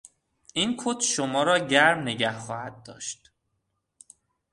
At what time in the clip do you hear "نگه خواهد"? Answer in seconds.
2.01-2.83